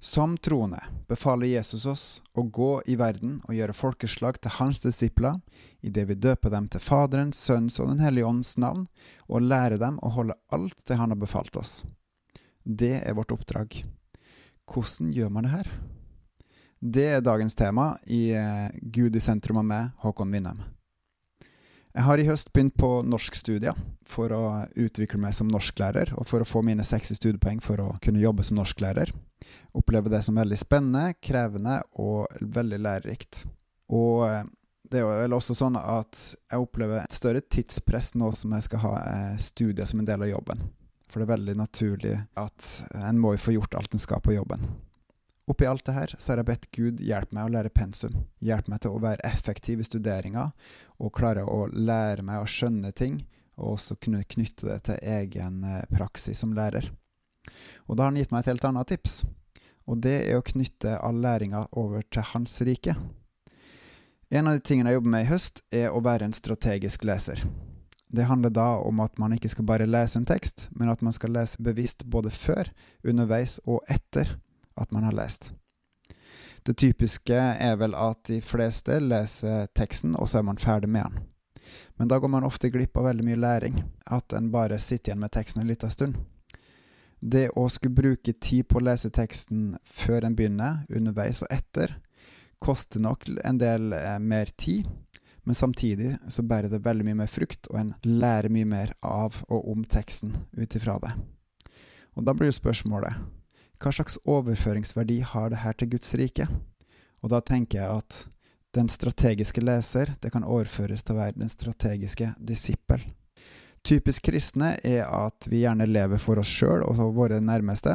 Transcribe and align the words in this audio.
Som 0.00 0.38
troende 0.38 0.78
befaler 1.08 1.46
Jesus 1.46 1.86
oss 1.86 2.04
å 2.38 2.42
gå 2.42 2.82
i 2.86 2.94
verden 2.96 3.40
og 3.48 3.56
gjøre 3.56 3.74
folkeslag 3.74 4.36
til 4.38 4.54
hans 4.60 4.84
disipler, 4.84 5.40
idet 5.82 6.04
vi 6.06 6.14
døper 6.14 6.52
dem 6.54 6.68
til 6.70 6.82
Faderen, 6.82 7.32
Sønnens 7.34 7.80
og 7.82 7.90
Den 7.90 8.04
hellige 8.04 8.28
ånds 8.28 8.54
navn, 8.62 8.86
og 9.26 9.42
lære 9.42 9.80
dem 9.82 9.98
å 9.98 10.12
holde 10.14 10.38
alt 10.54 10.86
det 10.86 11.00
han 11.00 11.10
har 11.10 11.18
befalt 11.18 11.58
oss. 11.58 11.82
Det 12.62 13.00
er 13.02 13.16
vårt 13.18 13.34
oppdrag. 13.34 13.80
Hvordan 14.70 15.10
gjør 15.16 15.32
man 15.34 15.48
det 15.48 15.54
her? 15.56 15.70
Det 16.78 17.06
er 17.16 17.24
dagens 17.26 17.58
tema 17.58 17.96
i 18.06 18.28
eh, 18.38 18.68
Gud 18.78 19.16
i 19.16 19.22
sentrum 19.22 19.58
av 19.58 19.66
meg, 19.66 19.88
Håkon 20.04 20.30
Winnem. 20.30 20.60
Jeg 21.90 22.06
har 22.06 22.20
i 22.22 22.26
høst 22.28 22.52
begynt 22.54 22.76
på 22.78 23.00
norskstudier 23.02 23.74
for 24.06 24.30
å 24.30 24.42
utvikle 24.78 25.18
meg 25.18 25.34
som 25.34 25.50
norsklærer, 25.50 26.12
og 26.14 26.28
for 26.30 26.44
å 26.44 26.46
få 26.46 26.62
mine 26.62 26.86
60 26.86 27.18
studiepoeng 27.18 27.58
for 27.64 27.82
å 27.82 27.96
kunne 28.04 28.22
jobbe 28.22 28.46
som 28.46 28.60
norsklærer. 28.60 29.10
Opplever 29.76 30.12
det 30.12 30.22
som 30.26 30.38
veldig 30.38 30.58
spennende, 30.58 31.14
krevende 31.24 31.80
og 32.00 32.26
veldig 32.40 32.80
lærerikt. 32.84 33.44
Og 33.94 34.24
eh, 34.28 34.42
det 34.88 35.02
er 35.02 35.22
vel 35.24 35.36
også 35.36 35.56
sånn 35.56 35.76
at 35.80 36.18
jeg 36.48 36.62
opplever 36.62 37.02
et 37.02 37.16
større 37.16 37.44
tidspress 37.44 38.14
nå 38.16 38.30
som 38.36 38.54
jeg 38.56 38.68
skal 38.68 38.84
ha 38.86 38.92
eh, 39.04 39.38
studier 39.42 39.88
som 39.88 40.00
en 40.00 40.08
del 40.08 40.24
av 40.24 40.32
jobben. 40.32 40.62
For 41.08 41.20
det 41.20 41.28
er 41.28 41.36
veldig 41.36 41.56
naturlig 41.56 42.18
at 42.36 42.68
en 43.00 43.20
må 43.20 43.34
jo 43.34 43.44
få 43.46 43.56
gjort 43.56 43.78
alt 43.78 43.96
en 43.96 44.02
skal 44.02 44.20
på 44.24 44.36
jobben. 44.36 44.64
Oppi 45.48 45.64
alt 45.64 45.86
det 45.86 45.94
her 45.96 46.12
så 46.18 46.32
har 46.32 46.42
jeg 46.42 46.48
bedt 46.50 46.66
Gud 46.76 46.98
hjelpe 47.00 47.32
meg 47.36 47.48
å 47.48 47.52
lære 47.54 47.72
pensum. 47.72 48.18
Hjelpe 48.44 48.68
meg 48.68 48.82
til 48.84 48.92
å 48.92 49.00
være 49.00 49.24
effektiv 49.24 49.80
i 49.80 49.86
studeringa 49.86 50.50
og 51.00 51.14
klare 51.16 51.46
å 51.48 51.62
lære 51.72 52.24
meg 52.26 52.42
å 52.42 52.48
skjønne 52.48 52.92
ting, 52.92 53.22
og 53.56 53.78
også 53.78 53.96
kunne 53.96 54.26
knytte 54.28 54.68
det 54.68 54.78
til 54.90 55.00
egen 55.00 55.62
eh, 55.64 55.86
praksis 55.88 56.44
som 56.44 56.52
lærer. 56.56 56.90
Og 57.88 57.96
da 57.96 58.04
har 58.04 58.12
han 58.12 58.20
gitt 58.20 58.32
meg 58.32 58.44
et 58.44 58.52
helt 58.52 58.66
annet 58.68 58.90
tips, 58.92 59.22
og 59.88 60.02
det 60.04 60.18
er 60.28 60.36
å 60.36 60.44
knytte 60.44 60.98
all 61.00 61.22
læringa 61.24 61.64
over 61.80 62.04
til 62.12 62.26
hans 62.34 62.60
rike. 62.68 62.94
En 64.28 64.46
av 64.46 64.58
de 64.58 64.60
tingene 64.60 64.92
jeg 64.92 64.98
jobber 64.98 65.14
med 65.14 65.24
i 65.24 65.30
høst, 65.30 65.62
er 65.72 65.88
å 65.88 66.02
være 66.04 66.28
en 66.28 66.36
strategisk 66.36 67.06
leser. 67.08 67.40
Det 68.12 68.26
handler 68.28 68.52
da 68.52 68.68
om 68.84 69.00
at 69.00 69.16
man 69.20 69.32
ikke 69.36 69.48
skal 69.52 69.66
bare 69.68 69.88
lese 69.88 70.20
en 70.20 70.28
tekst, 70.28 70.68
men 70.76 70.92
at 70.92 71.00
man 71.04 71.16
skal 71.16 71.32
lese 71.32 71.60
bevisst 71.64 72.04
både 72.04 72.32
før, 72.32 72.68
underveis 73.04 73.58
og 73.64 73.80
etter 73.88 74.36
at 74.76 74.92
man 74.92 75.08
har 75.08 75.16
lest. 75.16 75.52
Det 76.68 76.76
typiske 76.76 77.36
er 77.36 77.76
vel 77.80 77.94
at 77.96 78.20
de 78.28 78.42
fleste 78.44 78.98
leser 79.00 79.68
teksten, 79.76 80.16
og 80.16 80.28
så 80.28 80.42
er 80.42 80.48
man 80.50 80.60
ferdig 80.60 80.90
med 80.92 81.08
den. 81.08 81.28
Men 81.96 82.08
da 82.08 82.18
går 82.20 82.32
man 82.32 82.44
ofte 82.44 82.68
glipp 82.72 82.96
av 82.96 83.08
veldig 83.08 83.24
mye 83.24 83.40
læring, 83.40 83.80
at 84.04 84.32
en 84.36 84.50
bare 84.52 84.76
sitter 84.80 85.12
igjen 85.12 85.24
med 85.24 85.32
teksten 85.32 85.64
en 85.64 85.72
liten 85.72 85.92
stund. 85.92 86.18
Det 87.20 87.48
å 87.58 87.66
skulle 87.72 87.98
bruke 87.98 88.32
tid 88.32 88.68
på 88.68 88.78
å 88.78 88.84
lese 88.86 89.10
teksten 89.10 89.72
før 89.84 90.28
en 90.28 90.36
begynner, 90.38 90.84
underveis 90.88 91.42
og 91.42 91.50
etter, 91.54 91.96
koster 92.62 93.02
nok 93.02 93.26
en 93.46 93.58
del 93.58 93.92
eh, 93.94 94.18
mer 94.22 94.50
tid, 94.58 94.86
men 95.46 95.56
samtidig 95.56 96.16
så 96.28 96.44
bærer 96.44 96.70
det 96.70 96.82
veldig 96.84 97.06
mye 97.06 97.20
mer 97.22 97.30
frukt, 97.30 97.66
og 97.72 97.80
en 97.80 97.92
lærer 98.04 98.50
mye 98.52 98.68
mer 98.68 98.94
av 99.02 99.40
og 99.48 99.68
om 99.72 99.84
teksten 99.88 100.34
ut 100.58 100.76
ifra 100.76 100.98
det. 101.02 101.14
Og 102.18 102.26
da 102.26 102.34
blir 102.34 102.50
jo 102.50 102.58
spørsmålet 102.58 103.18
hva 103.78 103.92
slags 103.94 104.18
overføringsverdi 104.26 105.20
har 105.22 105.52
det 105.52 105.62
her 105.62 105.76
til 105.78 105.92
Guds 105.92 106.10
rike? 106.18 106.48
Og 107.22 107.30
da 107.30 107.38
tenker 107.40 107.78
jeg 107.78 108.00
at 108.02 108.24
den 108.74 108.90
strategiske 108.90 109.62
leser, 109.62 110.10
det 110.18 110.32
kan 110.34 110.46
overføres 110.46 111.06
til 111.06 111.14
å 111.14 111.20
være 111.20 111.38
den 111.38 111.50
strategiske 111.50 112.32
disippel. 112.42 113.04
Typisk 113.88 114.26
kristne 114.28 114.74
er 114.84 115.06
at 115.06 115.48
vi 115.48 115.62
gjerne 115.62 115.86
lever 115.88 116.20
for 116.20 116.40
oss 116.42 116.50
sjøl 116.52 116.84
og 116.84 117.00
våre 117.16 117.40
nærmeste. 117.40 117.94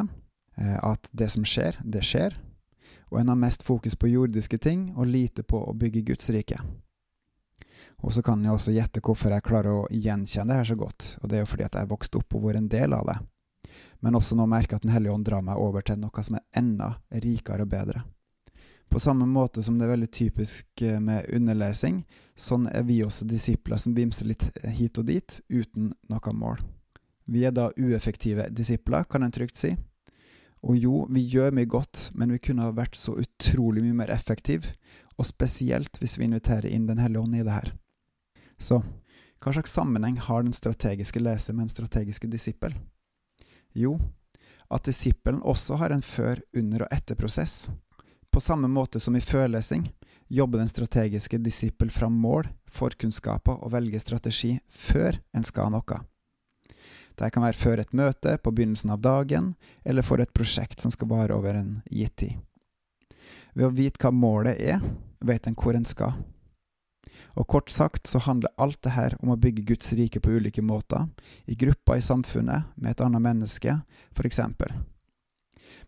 Eh, 0.58 0.78
at 0.82 1.10
det 1.14 1.30
som 1.34 1.46
skjer, 1.46 1.78
det 1.86 2.02
skjer. 2.06 2.34
Og 3.14 3.20
en 3.22 3.30
har 3.30 3.38
mest 3.38 3.62
fokus 3.66 3.94
på 3.96 4.10
jordiske 4.10 4.58
ting 4.58 4.88
og 4.98 5.12
lite 5.12 5.46
på 5.46 5.60
å 5.62 5.76
bygge 5.78 6.02
Guds 6.08 6.32
rike. 6.34 6.58
Og 8.02 8.16
så 8.16 8.24
kan 8.26 8.42
jeg 8.44 8.56
også 8.56 8.74
gjette 8.74 9.04
hvorfor 9.06 9.32
jeg 9.32 9.46
klarer 9.46 9.84
å 9.84 9.92
gjenkjenne 9.92 10.50
det 10.50 10.64
her 10.64 10.72
så 10.74 10.80
godt, 10.80 11.14
og 11.22 11.30
det 11.30 11.38
er 11.38 11.46
jo 11.46 11.52
fordi 11.54 11.68
at 11.70 11.78
jeg 11.78 11.92
vokste 11.94 12.20
opp 12.20 12.36
og 12.36 12.50
vært 12.50 12.64
en 12.64 12.74
del 12.74 12.98
av 12.98 13.06
det 13.08 13.20
men 14.04 14.18
også 14.20 14.36
nå 14.36 14.46
merker 14.52 14.76
jeg 14.76 14.82
at 14.82 14.88
Den 14.88 14.92
hellige 14.92 15.16
ånd 15.16 15.26
drar 15.28 15.44
meg 15.46 15.60
over 15.64 15.86
til 15.86 16.02
noe 16.02 16.26
som 16.26 16.36
er 16.36 16.44
enda 16.60 16.90
rikere 17.24 17.64
og 17.64 17.72
bedre. 17.72 18.04
På 18.90 19.00
samme 19.00 19.26
måte 19.26 19.64
som 19.64 19.80
det 19.80 19.88
er 19.88 19.96
veldig 19.96 20.12
typisk 20.14 20.82
eh, 20.82 21.00
med 21.02 21.26
underlesing, 21.34 22.04
sånn 22.36 22.68
er 22.70 22.86
vi 22.86 23.02
også 23.06 23.26
disipler 23.26 23.82
som 23.82 23.96
vimser 23.98 24.30
litt 24.30 24.46
hit 24.76 25.00
og 25.02 25.08
dit, 25.10 25.40
uten 25.50 25.94
noe 26.12 26.34
mål. 26.38 26.62
Vi 27.26 27.46
er 27.48 27.56
da 27.56 27.72
ueffektive 27.80 28.50
disipler, 28.52 29.08
kan 29.10 29.24
en 29.24 29.34
trygt 29.34 29.58
si. 29.58 29.74
Og 30.64 30.78
jo, 30.80 31.04
vi 31.12 31.24
gjør 31.28 31.56
mye 31.56 31.68
godt, 31.68 32.10
men 32.16 32.32
vi 32.32 32.42
kunne 32.44 32.68
ha 32.68 32.76
vært 32.76 32.96
så 32.96 33.16
utrolig 33.20 33.84
mye 33.84 33.98
mer 34.04 34.12
effektive, 34.14 34.76
og 35.18 35.28
spesielt 35.28 36.00
hvis 36.00 36.18
vi 36.18 36.28
inviterer 36.28 36.70
inn 36.72 36.88
Den 36.88 37.02
hellige 37.04 37.22
ånd 37.22 37.36
i 37.36 37.44
det 37.44 37.54
her. 37.54 37.74
Så 38.58 38.82
hva 39.44 39.52
slags 39.52 39.74
sammenheng 39.76 40.16
har 40.24 40.44
den 40.44 40.56
strategiske 40.56 41.20
leser 41.20 41.54
med 41.54 41.66
en 41.66 41.74
strategiske 41.74 42.30
disippel? 42.32 42.76
Jo, 43.76 43.98
at 44.72 44.86
disippelen 44.88 45.42
også 45.44 45.76
har 45.82 45.92
en 45.92 46.02
før-, 46.02 46.42
under- 46.56 46.86
og 46.86 46.94
etterprosess. 46.96 47.68
På 48.34 48.40
samme 48.40 48.68
måte 48.68 49.00
som 49.00 49.16
i 49.16 49.22
førlesing 49.22 49.92
jobber 50.28 50.58
den 50.58 50.68
strategiske 50.68 51.38
disippel 51.38 51.92
fram 51.94 52.14
mål, 52.18 52.48
forkunnskaper 52.66 53.60
og 53.62 53.72
velger 53.76 54.02
strategi 54.02 54.56
før 54.70 55.20
en 55.38 55.46
skal 55.46 55.70
noe. 55.70 56.00
Det 57.14 57.30
kan 57.30 57.44
være 57.46 57.60
før 57.60 57.84
et 57.84 57.94
møte, 57.94 58.34
på 58.42 58.50
begynnelsen 58.50 58.90
av 58.90 59.04
dagen, 59.06 59.52
eller 59.86 60.02
for 60.02 60.18
et 60.18 60.34
prosjekt 60.34 60.82
som 60.82 60.90
skal 60.90 61.12
vare 61.12 61.36
over 61.38 61.60
en 61.60 61.76
gitt 61.94 62.16
tid. 62.24 62.40
Ved 63.54 63.68
å 63.68 63.76
vite 63.78 64.02
hva 64.02 64.10
målet 64.10 64.58
er, 64.58 64.82
vet 65.22 65.46
en 65.46 65.54
hvor 65.54 65.78
en 65.78 65.86
skal. 65.86 66.18
Og 67.38 67.46
kort 67.54 67.70
sagt 67.70 68.10
så 68.10 68.24
handler 68.26 68.56
alt 68.58 68.82
det 68.82 68.96
her 68.96 69.14
om 69.22 69.36
å 69.36 69.38
bygge 69.38 69.68
Guds 69.70 69.94
rike 69.94 70.18
på 70.18 70.34
ulike 70.40 70.66
måter, 70.66 71.06
i 71.46 71.54
grupper 71.54 72.02
i 72.02 72.08
samfunnet, 72.10 72.74
med 72.82 72.96
et 72.96 73.06
annet 73.06 73.22
menneske, 73.30 73.78
for 74.18 74.26
eksempel. 74.26 74.74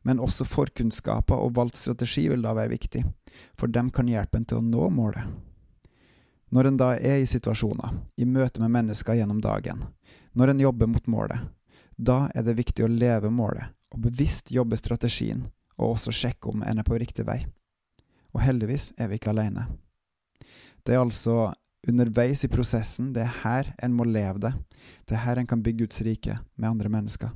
Men 0.05 0.21
også 0.21 0.45
forkunnskaper 0.45 1.39
og 1.41 1.55
valgt 1.57 1.79
strategi 1.79 2.27
vil 2.29 2.45
da 2.45 2.53
være 2.55 2.73
viktig, 2.75 3.03
for 3.57 3.71
dem 3.71 3.89
kan 3.93 4.09
hjelpe 4.09 4.39
en 4.39 4.47
til 4.47 4.61
å 4.61 4.65
nå 4.65 4.89
målet. 4.93 5.25
Når 6.53 6.69
en 6.69 6.77
da 6.77 6.91
er 6.95 7.23
i 7.23 7.27
situasjoner, 7.27 7.95
i 8.21 8.25
møte 8.29 8.61
med 8.61 8.71
mennesker 8.71 9.17
gjennom 9.17 9.41
dagen, 9.43 9.81
når 10.37 10.53
en 10.53 10.61
jobber 10.67 10.87
mot 10.91 11.07
målet, 11.09 11.41
da 11.97 12.29
er 12.35 12.45
det 12.45 12.57
viktig 12.59 12.85
å 12.85 12.91
leve 12.91 13.31
målet, 13.31 13.71
og 13.91 14.03
bevisst 14.05 14.51
jobbe 14.53 14.77
strategien, 14.77 15.45
og 15.79 15.95
også 15.95 16.13
sjekke 16.15 16.51
om 16.51 16.63
en 16.63 16.79
er 16.79 16.87
på 16.87 16.99
riktig 16.99 17.25
vei. 17.27 17.41
Og 18.35 18.43
heldigvis 18.43 18.91
er 18.99 19.09
vi 19.09 19.19
ikke 19.19 19.31
alene. 19.31 19.65
Det 20.85 20.93
er 20.93 21.01
altså 21.01 21.53
underveis 21.87 22.43
i 22.45 22.51
prosessen, 22.51 23.13
det 23.13 23.23
er 23.23 23.39
her 23.43 23.71
en 23.83 23.95
må 23.95 24.05
leve 24.07 24.41
det. 24.43 24.53
Det 25.07 25.17
er 25.17 25.23
her 25.25 25.41
en 25.41 25.49
kan 25.49 25.63
bygge 25.63 25.85
Guds 25.85 26.03
rike 26.05 26.37
med 26.55 26.69
andre 26.69 26.91
mennesker. 26.91 27.31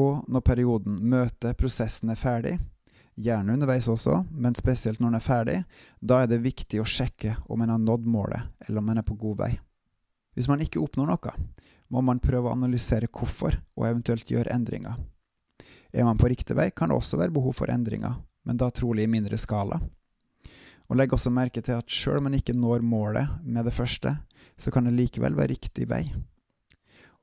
Og 0.00 0.24
når 0.28 0.44
perioden, 0.46 0.96
møter 1.12 1.56
prosessen 1.58 2.12
er 2.12 2.20
ferdig, 2.20 2.56
gjerne 3.20 3.52
underveis 3.52 3.88
også, 3.92 4.22
men 4.30 4.56
spesielt 4.56 5.00
når 5.00 5.10
den 5.10 5.18
er 5.18 5.26
ferdig, 5.26 5.58
da 6.00 6.22
er 6.22 6.30
det 6.30 6.40
viktig 6.44 6.80
å 6.80 6.88
sjekke 6.88 7.36
om 7.52 7.60
en 7.60 7.74
har 7.74 7.82
nådd 7.82 8.08
målet, 8.08 8.48
eller 8.66 8.80
om 8.80 8.92
en 8.92 9.02
er 9.02 9.06
på 9.06 9.18
god 9.20 9.42
vei. 9.44 9.52
Hvis 10.32 10.48
man 10.48 10.62
ikke 10.64 10.80
oppnår 10.80 11.10
noe, 11.12 11.34
må 11.92 12.00
man 12.00 12.22
prøve 12.24 12.48
å 12.48 12.56
analysere 12.56 13.10
hvorfor, 13.12 13.58
og 13.76 13.88
eventuelt 13.88 14.30
gjøre 14.32 14.54
endringer. 14.54 14.96
Er 15.92 16.08
man 16.08 16.16
på 16.16 16.30
riktig 16.32 16.56
vei, 16.56 16.70
kan 16.72 16.88
det 16.88 16.96
også 16.96 17.18
være 17.20 17.34
behov 17.36 17.58
for 17.58 17.72
endringer, 17.72 18.16
men 18.48 18.56
da 18.56 18.70
trolig 18.72 19.04
i 19.04 19.12
mindre 19.12 19.36
skala. 19.36 19.76
Og 20.88 20.96
legg 20.96 21.12
også 21.12 21.30
merke 21.32 21.60
til 21.64 21.76
at 21.76 21.92
sjøl 21.92 22.18
om 22.18 22.26
man 22.30 22.38
ikke 22.38 22.56
når 22.56 22.84
målet 22.84 23.28
med 23.44 23.68
det 23.68 23.74
første, 23.76 24.14
så 24.56 24.72
kan 24.72 24.88
det 24.88 24.96
likevel 24.96 25.36
være 25.36 25.52
riktig 25.52 25.86
vei. 25.88 26.06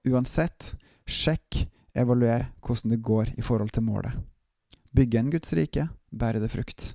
Uansett, 0.08 0.75
sjekk, 1.09 1.66
evaluer 1.94 2.48
hvordan 2.66 2.94
det 2.94 3.02
går 3.06 3.34
i 3.38 3.46
forhold 3.46 3.74
til 3.76 3.86
målet. 3.88 4.16
Bygge 4.96 5.20
en 5.20 5.30
Guds 5.34 5.54
rike, 5.54 5.90
bærer 6.12 6.41
det 6.41 6.52
frukt. 6.52 6.94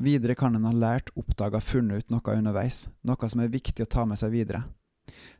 Videre 0.00 0.34
kan 0.34 0.54
en 0.56 0.64
ha 0.64 0.72
lært, 0.72 1.10
oppdaga, 1.16 1.60
funnet 1.60 2.04
ut 2.04 2.12
noe 2.12 2.36
underveis, 2.36 2.86
noe 3.04 3.28
som 3.28 3.42
er 3.42 3.52
viktig 3.52 3.84
å 3.84 3.90
ta 3.90 4.06
med 4.08 4.20
seg 4.20 4.32
videre. 4.32 4.62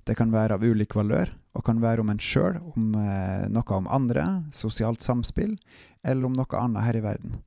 Det 0.04 0.16
kan 0.18 0.32
være 0.32 0.56
av 0.56 0.64
ulik 0.64 0.96
valør, 0.96 1.30
og 1.56 1.64
kan 1.64 1.80
være 1.80 2.04
om 2.04 2.10
en 2.12 2.20
sjøl, 2.20 2.58
om 2.74 2.94
eh, 2.98 3.46
noe 3.52 3.76
om 3.76 3.88
andre, 3.88 4.26
sosialt 4.52 5.00
samspill, 5.04 5.56
eller 6.02 6.28
om 6.28 6.36
noe 6.36 6.60
annet 6.60 6.86
her 6.86 6.98
i 6.98 7.04
verden. 7.04 7.38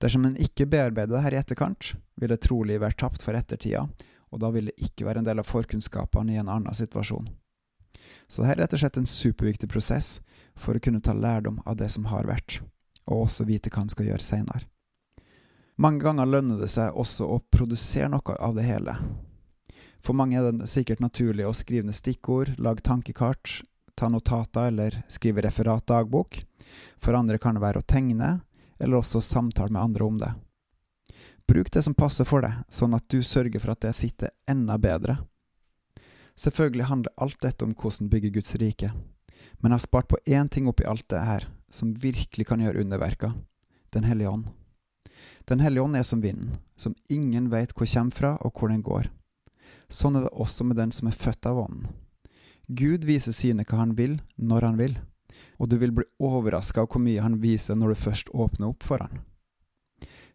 Dersom 0.00 0.24
en 0.24 0.38
ikke 0.40 0.68
bearbeider 0.70 1.20
her 1.24 1.34
i 1.34 1.40
etterkant, 1.40 1.94
vil 2.20 2.32
det 2.32 2.40
trolig 2.46 2.78
være 2.80 2.98
tapt 3.00 3.24
for 3.26 3.36
ettertida, 3.36 3.86
og 4.30 4.42
da 4.42 4.50
vil 4.54 4.70
det 4.70 4.78
ikke 4.86 5.06
være 5.08 5.22
en 5.22 5.28
del 5.28 5.42
av 5.42 5.48
forkunnskapene 5.48 6.34
i 6.36 6.40
en 6.40 6.50
annen 6.52 6.76
situasjon. 6.76 7.26
Så 8.28 8.42
dette 8.42 8.52
er 8.54 8.62
rett 8.62 8.74
og 8.76 8.82
slett 8.82 8.98
en 9.00 9.08
superviktig 9.08 9.70
prosess 9.70 10.18
for 10.58 10.76
å 10.76 10.82
kunne 10.82 11.02
ta 11.02 11.14
lærdom 11.16 11.60
av 11.66 11.78
det 11.80 11.88
som 11.90 12.08
har 12.10 12.28
vært, 12.28 12.60
og 13.06 13.26
også 13.26 13.46
vite 13.48 13.72
hva 13.72 13.84
en 13.84 13.92
skal 13.92 14.10
gjøre 14.10 14.24
seinere. 14.24 14.66
Mange 15.80 16.04
ganger 16.04 16.28
lønner 16.28 16.60
det 16.60 16.68
seg 16.68 16.96
også 16.98 17.24
å 17.24 17.40
produsere 17.48 18.10
noe 18.12 18.36
av 18.36 18.54
det 18.58 18.66
hele. 18.66 18.98
For 20.04 20.16
mange 20.16 20.36
er 20.36 20.52
det 20.52 20.68
sikkert 20.68 21.00
naturlig 21.00 21.46
å 21.48 21.56
skrive 21.56 21.88
ned 21.88 21.96
stikkord, 21.96 22.52
lage 22.60 22.84
tankekart, 22.84 23.62
ta 23.96 24.08
notater 24.08 24.68
eller 24.68 25.02
skrive 25.08 25.44
referat 25.44 25.86
dagbok. 25.88 26.42
For 27.00 27.16
andre 27.16 27.40
kan 27.40 27.56
det 27.56 27.64
være 27.64 27.80
å 27.80 27.88
tegne, 27.88 28.40
eller 28.80 29.00
også 29.00 29.20
samtale 29.24 29.72
med 29.72 29.82
andre 29.82 30.04
om 30.04 30.20
det. 30.20 30.30
Bruk 31.48 31.72
det 31.72 31.82
som 31.82 31.96
passer 31.96 32.28
for 32.28 32.44
deg, 32.44 32.60
sånn 32.68 32.94
at 32.94 33.08
du 33.10 33.22
sørger 33.26 33.60
for 33.60 33.72
at 33.72 33.82
det 33.84 33.96
sitter 33.96 34.32
enda 34.48 34.76
bedre. 34.80 35.16
Selvfølgelig 36.40 36.88
handler 36.88 37.12
alt 37.20 37.40
dette 37.44 37.66
om 37.66 37.74
hvordan 37.76 38.08
bygge 38.08 38.30
Guds 38.32 38.54
rike, 38.56 38.88
men 39.60 39.72
jeg 39.72 39.76
har 39.76 39.84
spart 39.84 40.08
på 40.08 40.20
én 40.24 40.48
ting 40.48 40.68
oppi 40.70 40.86
alt 40.88 41.04
det 41.12 41.20
her, 41.20 41.44
som 41.68 41.92
virkelig 41.92 42.46
kan 42.48 42.62
gjøre 42.64 42.80
underverker 42.80 43.34
Den 43.92 44.04
hellige 44.04 44.30
ånd. 44.30 44.44
Den 45.44 45.60
hellige 45.60 45.82
ånd 45.82 45.96
er 45.96 46.04
som 46.06 46.22
vinden, 46.22 46.60
som 46.76 46.94
ingen 47.10 47.50
veit 47.50 47.74
hvor 47.74 47.88
kommer 47.90 48.14
fra 48.14 48.36
og 48.40 48.52
hvor 48.54 48.70
den 48.70 48.82
går. 48.82 49.10
Sånn 49.90 50.16
er 50.16 50.22
det 50.22 50.32
også 50.32 50.64
med 50.64 50.78
den 50.78 50.92
som 50.94 51.08
er 51.10 51.18
født 51.18 51.46
av 51.50 51.58
ånden. 51.58 51.88
Gud 52.68 53.04
viser 53.04 53.34
sine 53.34 53.64
hva 53.66 53.82
han 53.82 53.96
vil, 53.98 54.20
når 54.36 54.62
han 54.68 54.78
vil, 54.78 54.94
og 55.58 55.68
du 55.68 55.76
vil 55.76 55.92
bli 55.92 56.06
overraska 56.22 56.84
av 56.84 56.92
hvor 56.92 57.02
mye 57.02 57.20
han 57.20 57.40
viser 57.42 57.74
når 57.74 57.92
du 57.92 58.04
først 58.06 58.30
åpner 58.30 58.70
opp 58.70 58.86
for 58.86 59.02
han. 59.02 59.24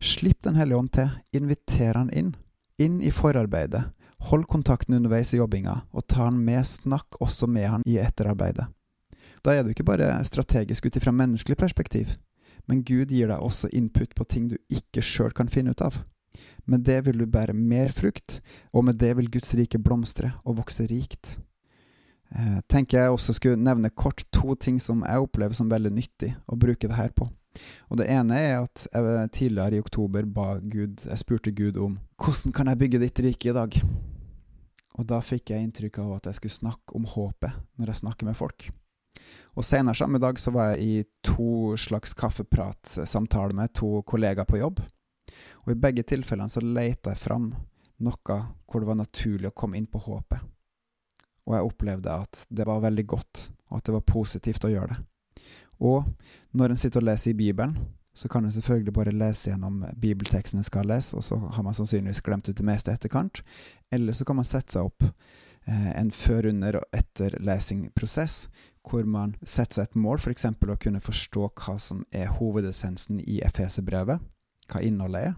Slipp 0.03 0.43
Den 0.43 0.59
hellige 0.59 0.77
ånd 0.77 0.91
til, 0.91 1.09
inviter 1.31 1.95
han 1.95 2.11
inn, 2.11 2.35
inn 2.77 2.99
i 3.01 3.09
forarbeidet, 3.09 3.87
hold 4.29 4.47
kontakten 4.47 4.95
underveis 4.97 5.33
i 5.33 5.39
jobbinga, 5.39 5.81
og 5.91 6.07
ta 6.07 6.25
han 6.27 6.39
med, 6.41 6.63
snakk 6.65 7.19
også 7.21 7.47
med 7.47 7.69
han 7.69 7.85
i 7.85 7.97
etterarbeidet. 8.01 8.67
Da 9.45 9.53
er 9.53 9.63
du 9.63 9.71
ikke 9.73 9.85
bare 9.85 10.09
strategisk 10.25 10.87
ut 10.87 10.97
ifra 10.97 11.13
menneskelig 11.13 11.57
perspektiv, 11.59 12.15
men 12.65 12.81
Gud 12.83 13.13
gir 13.13 13.29
deg 13.29 13.41
også 13.41 13.69
input 13.77 14.15
på 14.17 14.25
ting 14.25 14.49
du 14.49 14.57
ikke 14.73 15.03
sjøl 15.05 15.35
kan 15.37 15.51
finne 15.51 15.75
ut 15.75 15.83
av. 15.85 16.01
Med 16.65 16.81
det 16.87 17.03
vil 17.05 17.21
du 17.21 17.27
bære 17.29 17.53
mer 17.53 17.93
frukt, 17.93 18.39
og 18.73 18.87
med 18.87 18.97
det 18.99 19.13
vil 19.17 19.29
Guds 19.31 19.53
rike 19.55 19.79
blomstre 19.79 20.33
og 20.43 20.57
vokse 20.63 20.87
rikt. 20.89 21.37
Eh, 22.33 22.59
tenker 22.67 22.99
jeg 22.99 23.13
også 23.13 23.35
skulle 23.37 23.61
nevne 23.61 23.93
kort 23.93 24.25
to 24.33 24.55
ting 24.57 24.79
som 24.81 25.05
jeg 25.05 25.27
opplever 25.27 25.53
som 25.55 25.69
veldig 25.69 25.93
nyttig 25.93 26.33
å 26.49 26.57
bruke 26.57 26.89
det 26.89 26.97
her 26.97 27.13
på. 27.15 27.29
Og 27.89 27.97
Det 28.01 28.07
ene 28.11 28.39
er 28.39 28.55
at 28.63 28.87
jeg 28.91 29.31
tidligere 29.31 29.77
i 29.77 29.83
oktober 29.83 30.25
ba 30.25 30.55
Gud, 30.59 31.05
jeg 31.05 31.21
spurte 31.21 31.53
Gud 31.55 31.77
om 31.77 31.99
hvordan 32.21 32.55
kan 32.55 32.71
jeg 32.71 32.81
bygge 32.81 33.01
ditt 33.03 33.21
rike 33.23 33.51
i 33.51 33.55
dag? 33.55 33.77
Og 34.95 35.07
da 35.07 35.19
fikk 35.23 35.51
jeg 35.51 35.63
inntrykk 35.63 35.99
av 36.03 36.17
at 36.17 36.29
jeg 36.29 36.39
skulle 36.39 36.59
snakke 36.59 36.95
om 36.95 37.07
håpet 37.09 37.51
når 37.79 37.91
jeg 37.91 38.01
snakker 38.03 38.27
med 38.27 38.37
folk. 38.39 38.69
Og 39.55 39.63
Senere 39.63 39.95
samme 39.95 40.19
dag 40.19 40.39
så 40.39 40.51
var 40.55 40.73
jeg 40.73 40.83
i 40.83 41.03
to 41.23 41.75
slags 41.79 42.15
kaffepratsamtaler 42.17 43.55
med 43.55 43.73
to 43.75 44.01
kollegaer 44.07 44.47
på 44.47 44.59
jobb. 44.59 44.81
Og 45.65 45.71
I 45.71 45.79
begge 45.79 46.03
tilfellene 46.07 46.51
så 46.51 46.63
leita 46.63 47.13
jeg 47.13 47.23
fram 47.23 47.49
noe 48.03 48.37
hvor 48.67 48.81
det 48.81 48.89
var 48.89 48.99
naturlig 48.99 49.51
å 49.51 49.55
komme 49.55 49.79
inn 49.79 49.87
på 49.87 50.01
håpet. 50.03 50.43
Og 51.45 51.55
jeg 51.55 51.67
opplevde 51.67 52.15
at 52.25 52.45
det 52.49 52.65
var 52.67 52.83
veldig 52.83 53.05
godt, 53.07 53.49
og 53.69 53.77
at 53.79 53.87
det 53.87 53.95
var 53.95 54.07
positivt 54.09 54.65
å 54.65 54.71
gjøre 54.71 54.95
det. 54.95 55.03
Og 55.79 56.05
når 56.55 56.73
en 56.73 56.79
sitter 56.79 57.01
og 57.01 57.09
leser 57.09 57.31
i 57.33 57.39
Bibelen, 57.39 57.77
så 58.15 58.29
kan 58.31 58.45
en 58.45 58.51
selvfølgelig 58.51 58.93
bare 58.95 59.11
lese 59.11 59.49
gjennom 59.49 59.81
bibelteksten 59.99 60.61
en 60.61 60.67
skal 60.67 60.87
lese, 60.87 61.17
og 61.17 61.23
så 61.23 61.35
har 61.35 61.63
man 61.63 61.75
sannsynligvis 61.75 62.23
glemt 62.23 62.47
ut 62.47 62.57
det 62.57 62.65
meste 62.65 62.93
etterkant. 62.93 63.41
Eller 63.91 64.15
så 64.15 64.25
kan 64.25 64.39
man 64.39 64.47
sette 64.47 64.71
seg 64.71 64.87
opp 64.87 65.03
eh, 65.03 65.91
en 65.99 66.11
før-, 66.15 66.47
under- 66.53 66.79
og 66.79 66.95
etterlesingprosess, 66.95 68.47
hvor 68.87 69.03
man 69.03 69.35
setter 69.43 69.81
seg 69.81 69.89
et 69.89 69.99
mål, 69.99 70.21
f.eks. 70.21 70.45
å 70.47 70.77
kunne 70.79 71.03
forstå 71.03 71.49
hva 71.59 71.75
som 71.81 72.05
er 72.15 72.31
hovedessensen 72.37 73.19
i 73.19 73.41
Efeserbrevet, 73.43 74.23
hva 74.71 74.81
innholdet 74.81 75.31
er. 75.31 75.35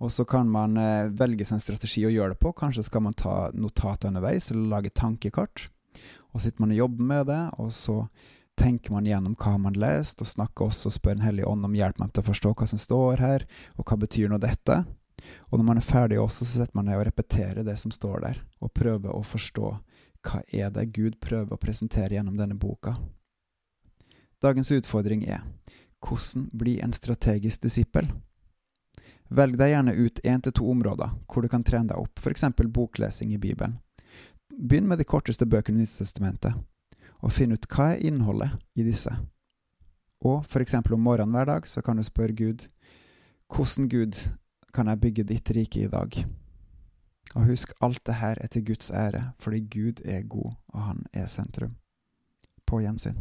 Og 0.00 0.10
så 0.10 0.24
kan 0.24 0.48
man 0.50 0.78
eh, 0.80 1.12
velge 1.12 1.44
seg 1.44 1.58
en 1.58 1.66
strategi 1.66 2.06
å 2.08 2.12
gjøre 2.12 2.34
det 2.34 2.40
på. 2.40 2.54
Kanskje 2.56 2.86
skal 2.88 3.04
man 3.04 3.14
ta 3.18 3.50
notater 3.52 4.08
underveis, 4.08 4.48
eller 4.50 4.78
lage 4.78 4.94
tankekart. 4.96 5.68
Og 6.32 6.42
sitter 6.42 6.64
man 6.64 6.72
og 6.72 6.80
jobber 6.80 7.10
med 7.12 7.28
det, 7.28 7.42
og 7.60 7.68
så 7.72 8.00
tenker 8.58 8.92
man 8.92 9.06
gjennom 9.06 9.36
hva 9.38 9.56
man 9.58 9.74
har 9.74 9.80
lest, 9.82 10.20
og 10.22 10.30
snakker 10.30 10.68
også 10.68 10.90
og 10.90 10.96
spør 10.96 11.18
Den 11.18 11.26
hellige 11.26 11.48
ånd 11.48 11.64
om 11.66 11.74
hjelp 11.74 11.98
til 12.04 12.22
å 12.22 12.28
forstå 12.28 12.54
hva 12.54 12.66
som 12.70 12.78
står 12.78 13.22
her, 13.24 13.46
og 13.76 13.88
hva 13.88 13.98
betyr 14.00 14.30
nå 14.30 14.38
dette. 14.38 14.84
Og 15.50 15.58
når 15.58 15.64
man 15.64 15.80
er 15.80 15.86
ferdig 15.86 16.20
også, 16.20 16.44
så 16.44 16.60
setter 16.60 16.76
man 16.76 16.88
ned 16.88 16.98
og 16.98 17.06
repeterer 17.08 17.64
det 17.64 17.76
som 17.80 17.92
står 17.94 18.20
der, 18.26 18.40
og 18.60 18.74
prøver 18.74 19.14
å 19.14 19.22
forstå 19.24 19.70
hva 20.24 20.40
er 20.52 20.70
det 20.72 20.92
Gud 20.96 21.18
prøver 21.20 21.52
å 21.52 21.60
presentere 21.60 22.16
gjennom 22.16 22.36
denne 22.38 22.56
boka? 22.56 22.96
Dagens 24.42 24.70
utfordring 24.72 25.24
er 25.28 25.44
hvordan 26.04 26.48
bli 26.52 26.78
en 26.84 26.92
strategisk 26.92 27.64
disippel? 27.64 28.10
Velg 29.34 29.56
deg 29.58 29.72
gjerne 29.72 29.94
ut 29.96 30.20
én 30.24 30.42
til 30.44 30.52
to 30.52 30.68
områder 30.70 31.14
hvor 31.28 31.44
du 31.44 31.48
kan 31.48 31.64
trene 31.64 31.90
deg 31.90 32.00
opp, 32.00 32.20
f.eks. 32.20 32.44
boklesing 32.68 33.32
i 33.32 33.40
Bibelen. 33.40 33.78
Begynn 34.54 34.88
med 34.88 35.00
de 35.00 35.08
korteste 35.08 35.46
bøkene 35.48 35.80
i 35.80 35.84
Nyttestamentet, 35.84 36.54
og 37.24 37.32
finne 37.32 37.56
ut 37.56 37.68
hva 37.72 37.94
er 37.94 38.04
innholdet 38.04 38.52
i 38.76 38.84
disse. 38.84 39.12
Og 40.24 40.44
f.eks. 40.44 40.76
om 40.76 41.00
morgenen 41.00 41.34
hver 41.36 41.48
dag 41.48 41.68
så 41.68 41.82
kan 41.84 41.96
du 41.96 42.04
spørre 42.04 42.36
Gud 42.36 42.68
hvordan 43.54 43.88
Gud 43.88 44.18
kan 44.74 44.88
jeg 44.90 45.00
bygge 45.00 45.24
ditt 45.28 45.50
rike 45.54 45.84
i 45.84 45.90
dag? 45.90 46.24
Og 47.34 47.46
husk, 47.48 47.72
alt 47.82 48.00
det 48.06 48.16
her 48.20 48.38
er 48.40 48.50
til 48.50 48.64
Guds 48.66 48.90
ære, 48.90 49.32
fordi 49.38 49.60
Gud 49.70 50.00
er 50.04 50.22
god, 50.22 50.54
og 50.68 50.82
han 50.82 51.04
er 51.12 51.26
sentrum. 51.26 51.76
På 52.66 52.80
gjensyn. 52.80 53.20